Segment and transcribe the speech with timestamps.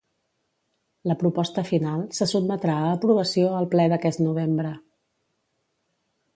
[1.11, 4.73] La proposta final se sotmetrà a aprovació al Ple d'aquest novembre.